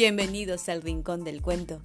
[0.00, 1.82] Bienvenidos al Rincón del Cuento.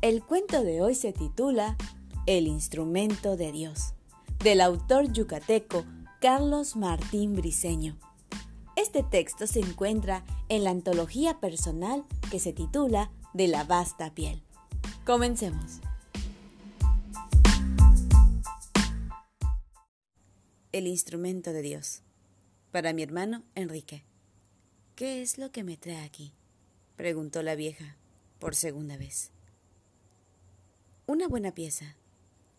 [0.00, 1.76] El cuento de hoy se titula
[2.24, 3.92] El instrumento de Dios,
[4.38, 5.84] del autor yucateco
[6.20, 7.98] Carlos Martín Briceño.
[8.76, 14.44] Este texto se encuentra en la antología personal que se titula De la vasta piel.
[15.04, 15.80] Comencemos.
[20.70, 22.02] El instrumento de Dios.
[22.70, 24.04] Para mi hermano Enrique.
[24.94, 26.32] ¿Qué es lo que me trae aquí?
[26.96, 27.96] Preguntó la vieja
[28.38, 29.30] por segunda vez.
[31.06, 31.96] Una buena pieza,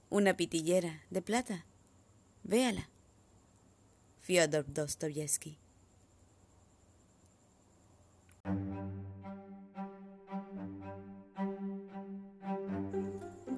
[0.10, 1.66] una pitillera de plata.
[2.44, 2.90] Véala.
[4.22, 5.58] Fyodor Dostoyevsky.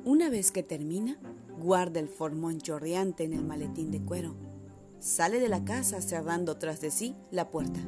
[0.05, 1.19] Una vez que termina,
[1.59, 4.35] guarda el formón chorreante en el maletín de cuero.
[4.99, 7.79] Sale de la casa cerrando tras de sí la puerta.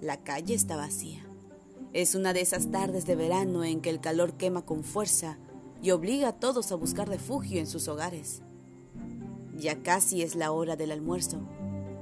[0.00, 1.31] La calle está vacía.
[1.92, 5.36] Es una de esas tardes de verano en que el calor quema con fuerza
[5.82, 8.40] y obliga a todos a buscar refugio en sus hogares.
[9.58, 11.40] Ya casi es la hora del almuerzo.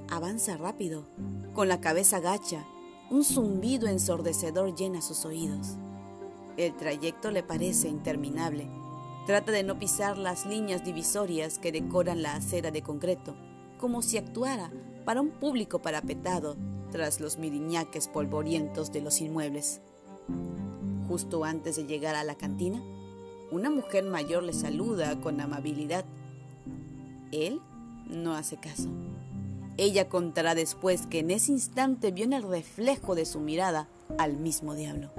[0.08, 1.08] Avanza rápido,
[1.54, 2.64] con la cabeza gacha,
[3.10, 5.76] un zumbido ensordecedor llena sus oídos.
[6.56, 8.70] El trayecto le parece interminable.
[9.26, 13.34] Trata de no pisar las líneas divisorias que decoran la acera de concreto,
[13.78, 14.70] como si actuara
[15.04, 16.56] para un público parapetado
[16.90, 19.80] tras los miriñaques polvorientos de los inmuebles.
[21.08, 22.82] Justo antes de llegar a la cantina,
[23.50, 26.04] una mujer mayor le saluda con amabilidad.
[27.32, 27.60] Él
[28.08, 28.88] no hace caso.
[29.76, 34.36] Ella contará después que en ese instante vio en el reflejo de su mirada al
[34.36, 35.10] mismo diablo.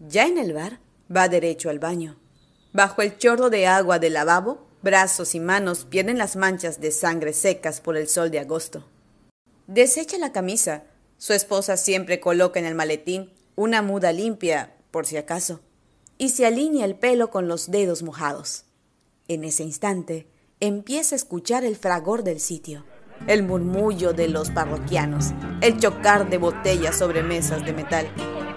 [0.00, 0.80] Ya en el bar,
[1.14, 2.16] va derecho al baño.
[2.72, 7.32] Bajo el chorro de agua del lavabo, Brazos y manos pierden las manchas de sangre
[7.32, 8.84] secas por el sol de agosto.
[9.66, 10.84] Desecha la camisa.
[11.16, 15.60] Su esposa siempre coloca en el maletín una muda limpia, por si acaso,
[16.16, 18.66] y se alinea el pelo con los dedos mojados.
[19.26, 20.28] En ese instante,
[20.60, 22.84] empieza a escuchar el fragor del sitio,
[23.26, 28.06] el murmullo de los parroquianos, el chocar de botellas sobre mesas de metal,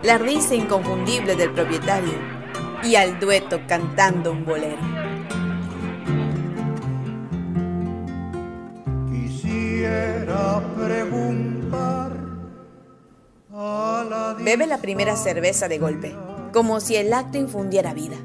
[0.03, 2.13] la risa inconfundible del propietario
[2.83, 5.00] y al dueto cantando un bolero.
[14.43, 16.15] Bebe la primera cerveza de golpe,
[16.51, 18.17] como si el acto infundiera vida.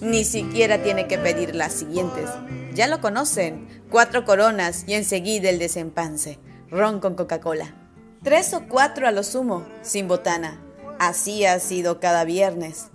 [0.00, 2.30] Ni siquiera tiene que pedir las siguientes.
[2.74, 3.68] Ya lo conocen.
[3.90, 6.38] Cuatro coronas y enseguida el desempance.
[6.70, 7.74] Ron con Coca-Cola.
[8.22, 10.60] Tres o cuatro a lo sumo, sin botana.
[10.98, 12.86] Así ha sido cada viernes,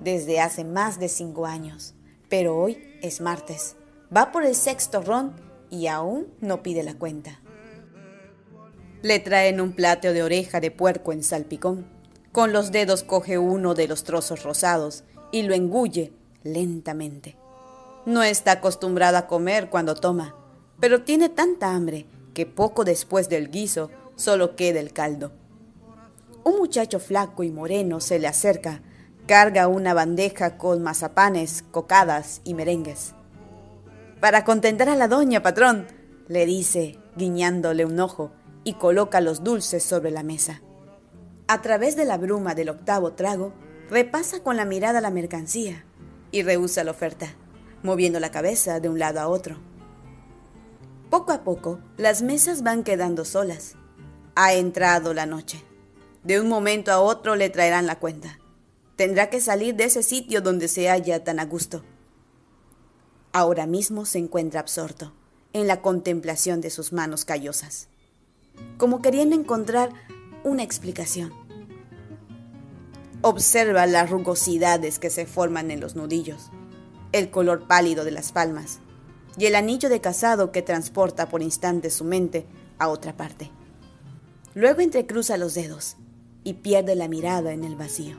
[0.00, 1.94] desde hace más de cinco años.
[2.28, 3.76] Pero hoy es martes.
[4.14, 5.34] Va por el sexto ron
[5.70, 7.40] y aún no pide la cuenta.
[9.02, 11.86] Le traen un plato de oreja de puerco en salpicón.
[12.32, 16.12] Con los dedos coge uno de los trozos rosados y lo engulle
[16.42, 17.36] lentamente.
[18.04, 20.34] No está acostumbrada a comer cuando toma,
[20.80, 25.32] pero tiene tanta hambre que poco después del guiso solo queda el caldo.
[26.44, 28.82] Un muchacho flaco y moreno se le acerca,
[29.26, 33.14] carga una bandeja con mazapanes, cocadas y merengues.
[34.20, 35.86] Para contentar a la doña, patrón,
[36.28, 38.32] le dice, guiñándole un ojo,
[38.64, 40.60] y coloca los dulces sobre la mesa.
[41.48, 43.52] A través de la bruma del octavo trago,
[43.88, 45.84] repasa con la mirada la mercancía
[46.30, 47.34] y rehúsa la oferta,
[47.82, 49.58] moviendo la cabeza de un lado a otro.
[51.10, 53.74] Poco a poco, las mesas van quedando solas.
[54.36, 55.64] Ha entrado la noche.
[56.22, 58.38] De un momento a otro le traerán la cuenta.
[58.94, 61.82] Tendrá que salir de ese sitio donde se halla tan a gusto.
[63.32, 65.14] Ahora mismo se encuentra absorto
[65.52, 67.89] en la contemplación de sus manos callosas
[68.76, 69.90] como queriendo encontrar
[70.44, 71.32] una explicación.
[73.22, 76.50] Observa las rugosidades que se forman en los nudillos,
[77.12, 78.80] el color pálido de las palmas
[79.36, 82.46] y el anillo de casado que transporta por instantes su mente
[82.78, 83.50] a otra parte.
[84.54, 85.96] Luego entrecruza los dedos
[86.44, 88.16] y pierde la mirada en el vacío.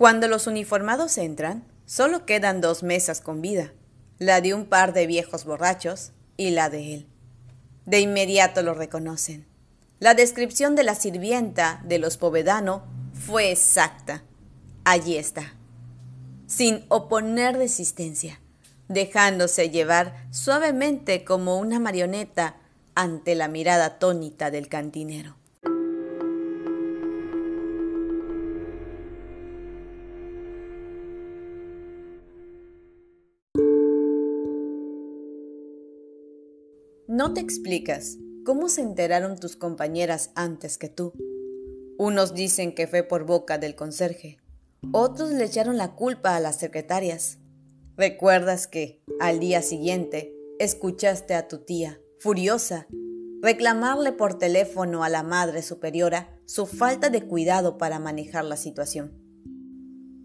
[0.00, 3.74] Cuando los uniformados entran, solo quedan dos mesas con vida,
[4.16, 7.06] la de un par de viejos borrachos y la de él.
[7.84, 9.46] De inmediato lo reconocen.
[9.98, 12.82] La descripción de la sirvienta de los Povedano
[13.12, 14.22] fue exacta.
[14.84, 15.54] Allí está,
[16.46, 18.40] sin oponer resistencia,
[18.88, 22.56] dejándose llevar suavemente como una marioneta
[22.94, 25.39] ante la mirada atónita del cantinero.
[37.20, 41.12] No te explicas cómo se enteraron tus compañeras antes que tú.
[41.98, 44.38] Unos dicen que fue por boca del conserje,
[44.90, 47.36] otros le echaron la culpa a las secretarias.
[47.94, 52.86] Recuerdas que, al día siguiente, escuchaste a tu tía, furiosa,
[53.42, 59.12] reclamarle por teléfono a la madre superiora su falta de cuidado para manejar la situación.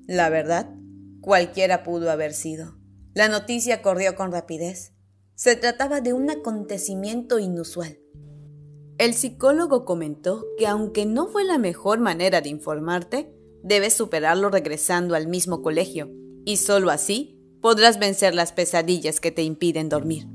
[0.07, 0.73] La verdad,
[1.19, 2.77] cualquiera pudo haber sido.
[3.13, 4.94] La noticia corrió con rapidez.
[5.35, 7.99] Se trataba de un acontecimiento inusual.
[8.97, 15.13] El psicólogo comentó que aunque no fue la mejor manera de informarte, debes superarlo regresando
[15.13, 16.09] al mismo colegio,
[16.45, 20.25] y solo así podrás vencer las pesadillas que te impiden dormir.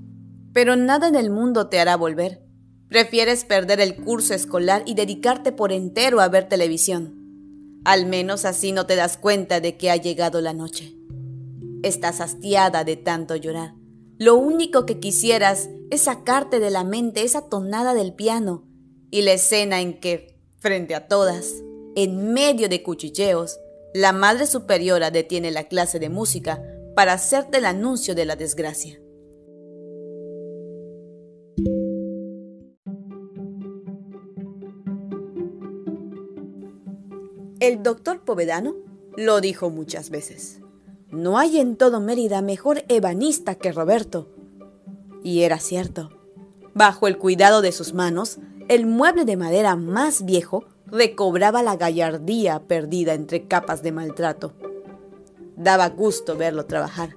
[0.53, 2.43] Pero nada en el mundo te hará volver.
[2.91, 7.81] Prefieres perder el curso escolar y dedicarte por entero a ver televisión.
[7.87, 10.95] Al menos así no te das cuenta de que ha llegado la noche.
[11.83, 13.80] Estás hastiada de tanto llorar.
[14.21, 18.69] Lo único que quisieras es sacarte de la mente esa tonada del piano
[19.11, 21.55] y la escena en que, frente a todas,
[21.97, 23.59] en medio de cuchicheos,
[23.95, 26.63] la Madre Superiora detiene la clase de música
[26.95, 29.01] para hacerte el anuncio de la desgracia.
[37.59, 38.77] El doctor Povedano
[39.17, 40.60] lo dijo muchas veces.
[41.11, 44.29] No hay en todo Mérida mejor ebanista que Roberto.
[45.25, 46.11] Y era cierto.
[46.75, 52.61] Bajo el cuidado de sus manos, el mueble de madera más viejo recobraba la gallardía
[52.69, 54.53] perdida entre capas de maltrato.
[55.57, 57.17] Daba gusto verlo trabajar.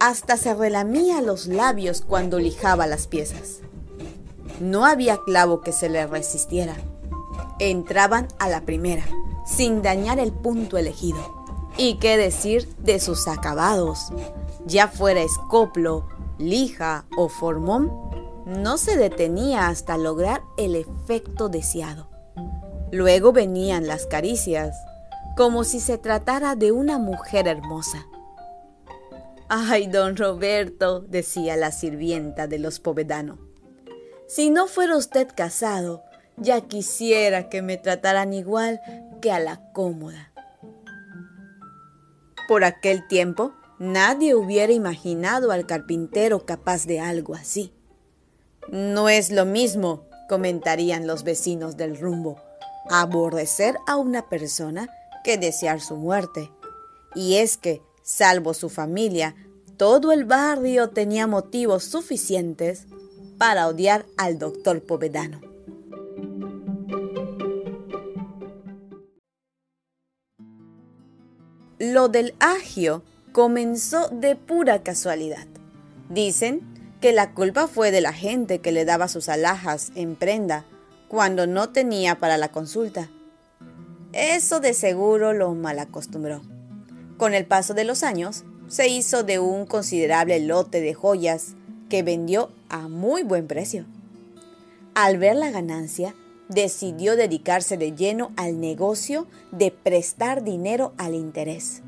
[0.00, 3.60] Hasta se relamía los labios cuando lijaba las piezas.
[4.60, 6.76] No había clavo que se le resistiera.
[7.58, 9.04] Entraban a la primera,
[9.46, 11.35] sin dañar el punto elegido.
[11.78, 14.12] Y qué decir de sus acabados,
[14.64, 16.08] ya fuera escoplo,
[16.38, 17.92] lija o formón,
[18.46, 22.08] no se detenía hasta lograr el efecto deseado.
[22.92, 24.76] Luego venían las caricias,
[25.36, 28.06] como si se tratara de una mujer hermosa.
[29.48, 33.38] Ay, don Roberto, decía la sirvienta de los Povedano,
[34.26, 36.02] si no fuera usted casado,
[36.36, 38.80] ya quisiera que me trataran igual
[39.20, 40.32] que a la cómoda.
[42.48, 47.72] Por aquel tiempo, nadie hubiera imaginado al carpintero capaz de algo así.
[48.68, 52.40] No es lo mismo, comentarían los vecinos del rumbo,
[52.88, 54.88] aborrecer a una persona
[55.24, 56.50] que desear su muerte.
[57.14, 59.34] Y es que, salvo su familia,
[59.76, 62.86] todo el barrio tenía motivos suficientes
[63.38, 65.55] para odiar al doctor Povedano.
[71.96, 73.02] Lo del agio
[73.32, 75.46] comenzó de pura casualidad.
[76.10, 76.60] Dicen
[77.00, 80.66] que la culpa fue de la gente que le daba sus alhajas en prenda
[81.08, 83.08] cuando no tenía para la consulta.
[84.12, 86.42] Eso de seguro lo malacostumbró.
[87.16, 91.54] Con el paso de los años, se hizo de un considerable lote de joyas
[91.88, 93.86] que vendió a muy buen precio.
[94.94, 96.14] Al ver la ganancia,
[96.48, 101.82] decidió dedicarse de lleno al negocio de prestar dinero al interés.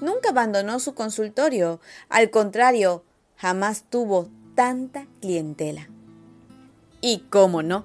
[0.00, 3.04] Nunca abandonó su consultorio, al contrario,
[3.36, 5.88] jamás tuvo tanta clientela.
[7.00, 7.84] Y cómo no,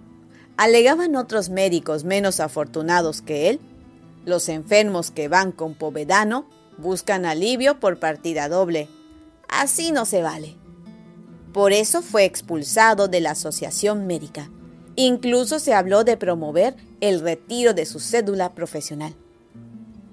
[0.57, 3.59] alegaban otros médicos menos afortunados que él,
[4.25, 8.89] los enfermos que van con povedano buscan alivio por partida doble.
[9.47, 10.55] Así no se vale.
[11.53, 14.51] Por eso fue expulsado de la Asociación Médica
[14.99, 19.13] Incluso se habló de promover el retiro de su cédula profesional.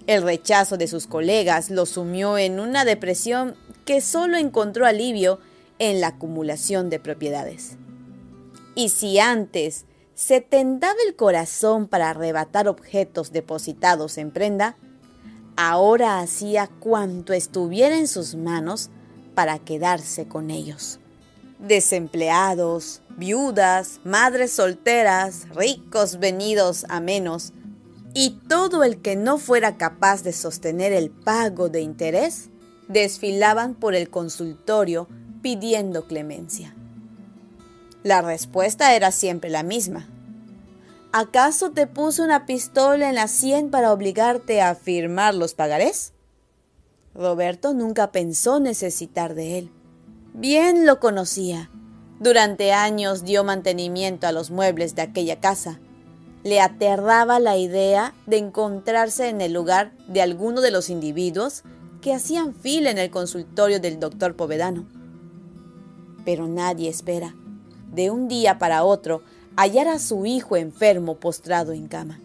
[0.06, 5.40] El rechazo de sus colegas lo sumió en una depresión que solo encontró alivio
[5.78, 7.78] en la acumulación de propiedades.
[8.74, 14.76] Y si antes se tentaba el corazón para arrebatar objetos depositados en prenda,
[15.56, 18.90] ahora hacía cuanto estuviera en sus manos
[19.34, 21.00] para quedarse con ellos
[21.66, 27.52] desempleados, viudas, madres solteras, ricos venidos a menos,
[28.12, 32.50] y todo el que no fuera capaz de sostener el pago de interés,
[32.88, 35.08] desfilaban por el consultorio
[35.42, 36.74] pidiendo clemencia.
[38.02, 40.08] La respuesta era siempre la misma.
[41.12, 46.12] ¿Acaso te puso una pistola en la sien para obligarte a firmar los pagarés?
[47.14, 49.70] Roberto nunca pensó necesitar de él.
[50.36, 51.70] Bien lo conocía.
[52.18, 55.78] Durante años dio mantenimiento a los muebles de aquella casa.
[56.42, 61.62] Le aterraba la idea de encontrarse en el lugar de alguno de los individuos
[62.00, 64.88] que hacían fila en el consultorio del doctor Povedano.
[66.24, 67.36] Pero nadie espera,
[67.92, 69.22] de un día para otro,
[69.54, 72.18] hallar a su hijo enfermo postrado en cama.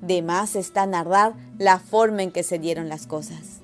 [0.00, 3.57] De más está narrar la forma en que se dieron las cosas.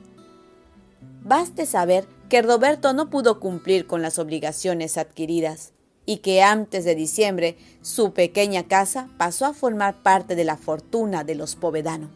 [1.22, 5.72] Baste saber que Roberto no pudo cumplir con las obligaciones adquiridas
[6.06, 11.24] y que antes de diciembre su pequeña casa pasó a formar parte de la fortuna
[11.24, 12.10] de los Povedano.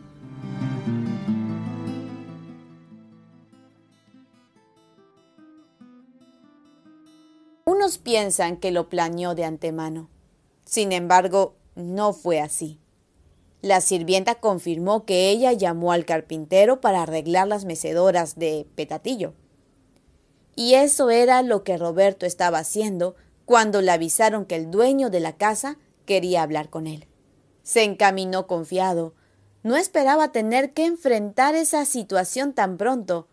[7.64, 10.08] Unos piensan que lo planeó de antemano.
[10.64, 12.80] Sin embargo, no fue así.
[13.60, 19.34] La sirvienta confirmó que ella llamó al carpintero para arreglar las mecedoras de petatillo.
[20.54, 25.20] Y eso era lo que Roberto estaba haciendo cuando le avisaron que el dueño de
[25.20, 27.06] la casa quería hablar con él.
[27.62, 29.14] Se encaminó confiado.
[29.64, 33.26] No esperaba tener que enfrentar esa situación tan pronto.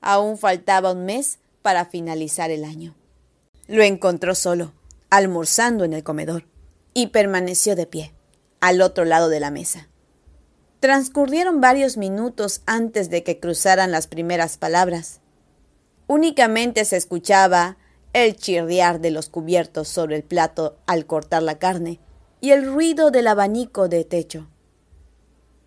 [0.00, 2.94] Aún faltaba un mes para finalizar el año.
[3.68, 4.72] Lo encontró solo,
[5.10, 6.44] almorzando en el comedor,
[6.92, 8.12] y permaneció de pie
[8.60, 9.88] al otro lado de la mesa.
[10.80, 15.20] Transcurrieron varios minutos antes de que cruzaran las primeras palabras.
[16.06, 17.76] Únicamente se escuchaba
[18.12, 22.00] el chirriar de los cubiertos sobre el plato al cortar la carne
[22.40, 24.48] y el ruido del abanico de techo.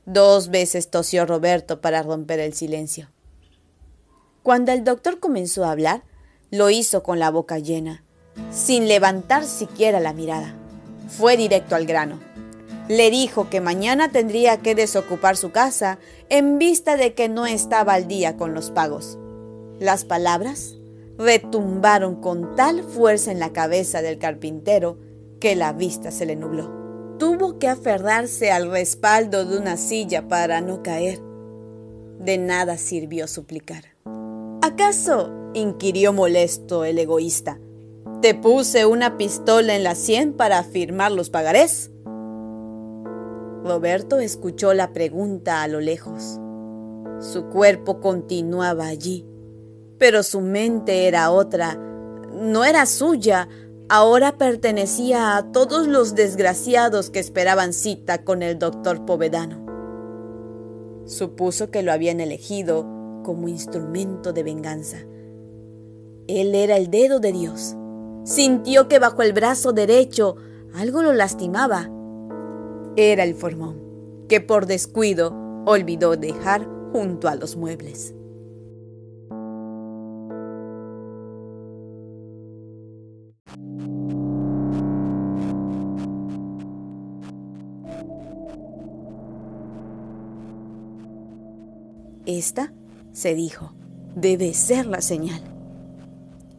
[0.06, 3.10] Dos veces tosió Roberto para romper el silencio.
[4.42, 6.04] Cuando el doctor comenzó a hablar,
[6.52, 8.04] lo hizo con la boca llena,
[8.52, 10.56] sin levantar siquiera la mirada.
[11.08, 12.33] Fue directo al grano.
[12.90, 16.00] Le dijo que mañana tendría que desocupar su casa
[16.30, 19.18] en vista de que no estaba al día con los pagos.
[19.80, 20.76] Las palabras
[21.18, 24.98] retumbaron con tal fuerza en la cabeza del carpintero
[25.40, 26.84] que la vista se le nubló.
[27.20, 31.22] Tuvo que aferrarse al respaldo de una silla para no caer.
[32.20, 33.86] De nada sirvió suplicar.
[34.62, 35.32] ¿Acaso?
[35.54, 37.60] inquirió molesto el egoísta.
[38.22, 41.93] ¿Te puse una pistola en la sien para firmar los pagarés?
[43.64, 46.40] Roberto escuchó la pregunta a lo lejos.
[47.20, 49.26] Su cuerpo continuaba allí,
[49.98, 51.76] pero su mente era otra.
[52.34, 53.48] No era suya,
[53.88, 59.64] ahora pertenecía a todos los desgraciados que esperaban cita con el doctor Povedano.
[61.06, 62.86] Supuso que lo habían elegido
[63.24, 64.98] como instrumento de venganza.
[66.28, 67.78] Él era el dedo de Dios.
[68.26, 70.36] Sintió que bajo el brazo derecho
[70.74, 71.90] algo lo lastimaba
[72.96, 73.80] era el formón,
[74.28, 75.34] que por descuido
[75.66, 78.14] olvidó dejar junto a los muebles.
[92.26, 92.74] Esta,
[93.12, 93.74] se dijo,
[94.16, 95.42] debe ser la señal.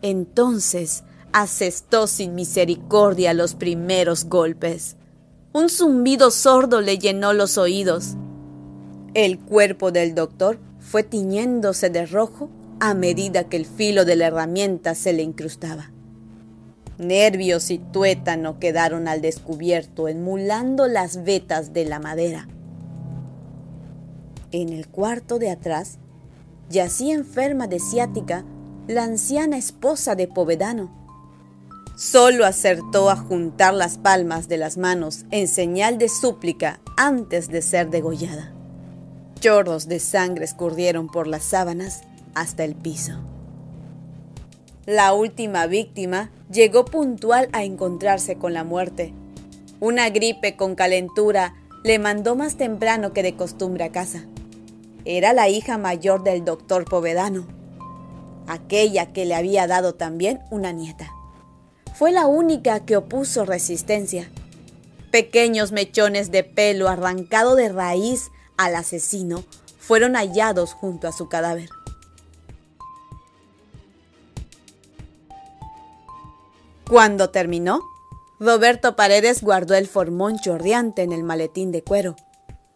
[0.03, 4.97] Entonces asestó sin misericordia los primeros golpes.
[5.56, 8.16] Un zumbido sordo le llenó los oídos.
[9.14, 14.26] El cuerpo del doctor fue tiñéndose de rojo a medida que el filo de la
[14.26, 15.92] herramienta se le incrustaba.
[16.99, 22.49] Nervios y tuétano quedaron al descubierto, emulando las vetas de la madera.
[24.50, 25.99] En el cuarto de atrás
[26.68, 28.44] yacía enferma de ciática
[28.88, 31.03] la anciana esposa de Povedano
[31.97, 37.63] Solo acertó a juntar las palmas de las manos en señal de súplica antes de
[37.63, 38.53] ser degollada.
[39.39, 42.03] Chorros de sangre escurrieron por las sábanas
[42.35, 43.21] hasta el piso.
[44.87, 49.13] La última víctima llegó puntual a encontrarse con la muerte.
[49.79, 54.25] Una gripe con calentura le mandó más temprano que de costumbre a casa.
[55.05, 57.47] Era la hija mayor del doctor Povedano,
[58.49, 61.09] aquella que le había dado también una nieta
[61.95, 64.29] fue la única que opuso resistencia.
[65.11, 69.45] Pequeños mechones de pelo arrancado de raíz al asesino
[69.79, 71.69] fueron hallados junto a su cadáver.
[76.89, 77.81] Cuando terminó,
[78.41, 82.17] Roberto Paredes guardó el formón chorreante en el maletín de cuero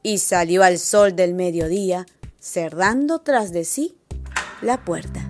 [0.03, 2.07] y salió al sol del mediodía,
[2.39, 3.97] cerrando tras de sí
[4.63, 5.28] la puerta.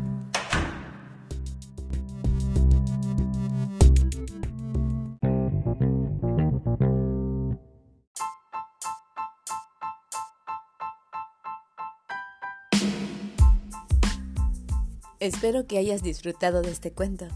[15.21, 17.27] Espero que hayas disfrutado de este cuento.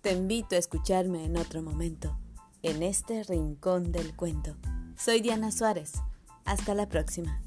[0.00, 2.18] Te invito a escucharme en otro momento,
[2.64, 4.56] en este rincón del cuento.
[4.96, 5.92] Soy Diana Suárez.
[6.44, 7.40] Hasta la próxima.